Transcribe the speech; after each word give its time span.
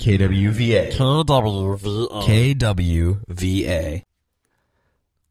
KWVA. 0.00 0.92
KWVA. 0.92 2.08
KWVA. 2.56 4.02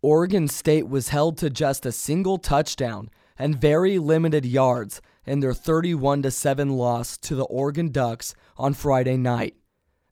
Oregon 0.04 0.48
State 0.48 0.88
was 0.88 1.10
held 1.10 1.40
to 1.40 1.50
just 1.50 1.88
a 1.88 1.92
single 1.92 2.38
touchdown 2.38 3.10
and 3.38 3.60
very 3.60 3.98
limited 3.98 4.46
yards 4.46 5.02
in 5.26 5.40
their 5.40 5.56
31 5.56 6.30
7 6.30 6.70
loss 6.70 7.18
to 7.18 7.34
the 7.34 7.46
Oregon 7.46 7.90
Ducks 7.90 8.36
on 8.58 8.76
Friday 8.76 9.18
night. 9.18 9.56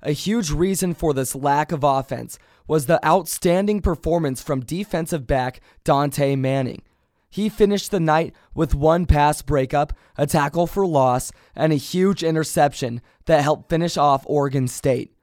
A 0.01 0.11
huge 0.11 0.49
reason 0.49 0.95
for 0.95 1.13
this 1.13 1.35
lack 1.35 1.71
of 1.71 1.83
offense 1.83 2.39
was 2.67 2.87
the 2.87 3.03
outstanding 3.05 3.81
performance 3.81 4.41
from 4.41 4.61
defensive 4.61 5.27
back 5.27 5.61
Dontae 5.85 6.37
Manning. 6.37 6.81
He 7.37 7.49
finished 7.49 7.91
the 7.91 7.99
night 7.99 8.33
with 8.55 8.73
one 8.73 9.05
pass 9.05 9.43
breakup, 9.43 9.93
a 10.17 10.25
tackle 10.25 10.65
for 10.65 10.87
loss, 10.87 11.31
and 11.55 11.71
a 11.71 11.75
huge 11.75 12.23
interception 12.23 12.99
that 13.27 13.43
helped 13.43 13.69
finish 13.69 13.95
off 13.95 14.23
Oregon 14.25 14.67
State. 14.67 15.13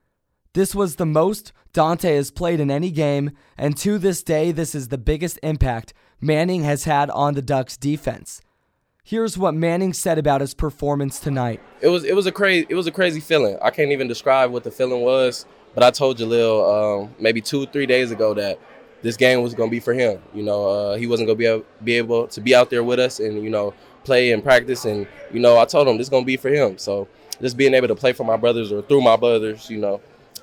This 0.52 0.76
was 0.76 0.94
the 0.94 1.06
most 1.06 1.52
Dontae 1.72 2.14
has 2.14 2.30
played 2.30 2.60
in 2.60 2.70
any 2.70 2.92
game, 2.92 3.32
and 3.58 3.76
to 3.78 3.98
this 3.98 4.22
day, 4.22 4.52
this 4.52 4.76
is 4.76 4.86
the 4.86 4.96
biggest 4.96 5.40
impact 5.42 5.92
Manning 6.20 6.62
has 6.62 6.84
had 6.84 7.10
on 7.10 7.34
the 7.34 7.42
Ducks 7.42 7.76
defense. 7.76 8.40
Here's 9.02 9.36
what 9.36 9.54
Manning 9.54 9.92
said 9.92 10.16
about 10.16 10.40
his 10.40 10.54
performance 10.54 11.18
tonight. 11.18 11.60
It 11.80 11.88
was 11.88 12.04
it 12.04 12.14
was 12.14 12.26
a 12.26 12.32
crazy 12.32 12.64
it 12.68 12.76
was 12.76 12.86
a 12.86 12.92
crazy 12.92 13.18
feeling. 13.18 13.58
I 13.60 13.70
can't 13.70 13.90
even 13.90 14.06
describe 14.06 14.52
what 14.52 14.62
the 14.62 14.70
feeling 14.70 15.00
was, 15.00 15.46
but 15.74 15.82
I 15.82 15.90
told 15.90 16.18
Jalil 16.18 17.02
um, 17.02 17.14
maybe 17.18 17.40
two 17.40 17.66
three 17.66 17.86
days 17.86 18.12
ago 18.12 18.34
that 18.34 18.60
this 19.04 19.18
game 19.18 19.42
was 19.42 19.54
gonna 19.54 19.70
be 19.70 19.80
for 19.80 19.92
him. 19.92 20.18
You 20.32 20.42
know, 20.42 20.66
uh, 20.66 20.96
he 20.96 21.06
wasn't 21.06 21.28
gonna 21.28 21.36
be 21.36 21.44
able, 21.44 21.64
be 21.84 21.94
able 21.94 22.26
to 22.28 22.40
be 22.40 22.54
out 22.54 22.70
there 22.70 22.82
with 22.82 22.98
us 22.98 23.20
and 23.20 23.44
you 23.44 23.50
know 23.50 23.74
play 24.02 24.32
and 24.32 24.42
practice, 24.42 24.86
and 24.86 25.06
you 25.30 25.40
know 25.40 25.58
I 25.58 25.66
told 25.66 25.86
him 25.86 25.98
this 25.98 26.06
is 26.06 26.10
gonna 26.10 26.24
be 26.24 26.38
for 26.38 26.48
him. 26.48 26.78
So 26.78 27.06
just 27.40 27.56
being 27.58 27.74
able 27.74 27.88
to 27.88 27.94
play 27.94 28.14
for 28.14 28.24
my 28.24 28.38
brothers 28.38 28.72
or 28.72 28.80
through 28.80 29.02
my 29.02 29.16
brothers, 29.16 29.68
you 29.68 29.76
know, 29.78 30.00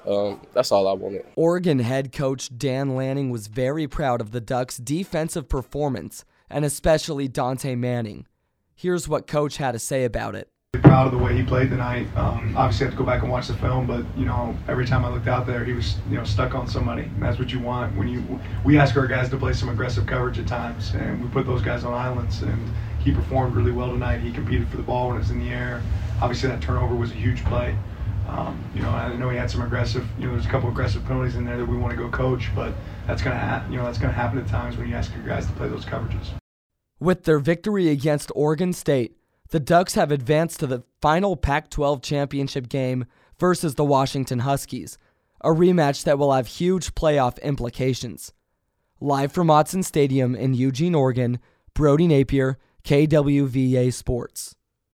um, 0.08 0.42
that's 0.54 0.72
all 0.72 0.88
I 0.88 0.94
wanted. 0.94 1.26
Oregon 1.36 1.80
head 1.80 2.12
coach 2.12 2.56
Dan 2.56 2.96
Lanning 2.96 3.32
was 3.32 3.48
very 3.48 3.88
proud 3.88 4.22
of 4.22 4.32
the 4.32 4.42
Ducks' 4.42 4.78
defensive 4.78 5.50
performance, 5.50 6.24
and 6.48 6.64
especially 6.64 7.28
Dontae 7.28 7.76
Manning. 7.76 8.28
Here's 8.76 9.08
what 9.08 9.26
coach 9.26 9.58
had 9.58 9.72
to 9.72 9.80
say 9.80 10.04
about 10.04 10.36
it. 10.36 10.51
Proud 10.80 11.08
of 11.08 11.12
the 11.12 11.18
way 11.18 11.36
he 11.36 11.44
played 11.44 11.70
tonight. 11.70 12.08
Um, 12.16 12.56
obviously, 12.56 12.86
I 12.86 12.90
have 12.90 12.98
to 12.98 13.04
go 13.04 13.06
back 13.06 13.24
and 13.24 13.30
watch 13.30 13.50
the 13.50 13.56
film, 13.56 13.86
but 13.86 14.06
you 14.16 14.26
know, 14.26 14.56
every 14.70 14.86
time 14.86 15.04
I 15.04 15.10
looked 15.10 15.28
out 15.28 15.46
there, 15.46 15.66
he 15.66 15.74
was 15.74 15.98
you 16.10 16.16
know 16.16 16.24
stuck 16.24 16.56
on 16.56 16.66
somebody. 16.66 17.04
And 17.04 17.22
that's 17.22 17.38
what 17.38 17.52
you 17.52 17.60
want 17.60 17.94
when 17.98 18.08
you. 18.08 18.24
We 18.64 18.80
ask 18.80 18.96
our 18.96 19.06
guys 19.06 19.30
to 19.32 19.38
play 19.38 19.52
some 19.52 19.68
aggressive 19.68 20.06
coverage 20.06 20.40
at 20.40 20.48
times, 20.48 20.94
and 20.94 21.22
we 21.22 21.30
put 21.30 21.46
those 21.46 21.62
guys 21.62 21.84
on 21.84 21.94
islands. 21.94 22.42
And 22.42 22.72
he 23.04 23.12
performed 23.12 23.54
really 23.54 23.72
well 23.74 23.90
tonight. 23.90 24.20
He 24.20 24.32
competed 24.32 24.70
for 24.70 24.78
the 24.78 24.84
ball 24.84 25.10
when 25.10 25.18
it 25.18 25.20
was 25.20 25.32
in 25.32 25.40
the 25.40 25.50
air. 25.50 25.84
Obviously, 26.22 26.48
that 26.48 26.62
turnover 26.62 26.96
was 26.96 27.12
a 27.12 27.16
huge 27.16 27.44
play. 27.46 27.76
Um, 28.30 28.64
you 28.74 28.82
know, 28.82 28.92
I 28.92 29.14
know 29.18 29.30
he 29.30 29.38
had 29.38 29.52
some 29.52 29.64
aggressive. 29.64 30.08
You 30.18 30.28
know, 30.28 30.32
there's 30.32 30.46
a 30.46 30.50
couple 30.50 30.70
aggressive 30.70 31.04
penalties 31.04 31.36
in 31.36 31.44
there 31.44 31.58
that 31.58 31.66
we 31.66 31.76
want 31.76 31.92
to 31.92 31.98
go 31.98 32.10
coach, 32.10 32.50
but 32.56 32.74
that's 33.08 33.22
gonna 33.22 33.38
ha- 33.38 33.66
you 33.70 33.76
know 33.76 33.84
that's 33.84 33.98
gonna 33.98 34.14
happen 34.14 34.40
at 34.40 34.48
times 34.48 34.78
when 34.78 34.88
you 34.88 34.96
ask 34.96 35.14
your 35.14 35.26
guys 35.26 35.46
to 35.48 35.52
play 35.54 35.68
those 35.68 35.84
coverages. 35.84 36.30
With 37.02 37.26
their 37.26 37.40
victory 37.40 37.90
against 37.90 38.32
Oregon 38.36 38.72
State, 38.72 39.18
the 39.52 39.60
Ducks 39.60 39.96
have 39.96 40.12
advanced 40.12 40.60
to 40.62 40.68
the 40.68 40.84
final 41.02 41.36
Pac 41.36 41.70
12 41.70 42.02
championship 42.02 42.70
game 42.70 43.06
versus 43.38 43.76
the 43.76 43.84
Washington 43.84 44.40
Huskies, 44.40 44.98
a 45.42 45.50
rematch 45.50 46.04
that 46.06 46.18
will 46.18 46.32
have 46.32 46.48
huge 46.48 46.96
playoff 46.96 47.42
implications. 47.44 48.34
Live 49.02 49.32
from 49.32 49.48
Autzen 49.48 49.84
Stadium 49.84 50.36
in 50.36 50.54
Eugene, 50.54 50.96
Oregon, 50.96 51.40
Brody 51.74 52.08
Napier, 52.08 52.58
KWVA 52.86 53.94
Sports. 53.94 54.56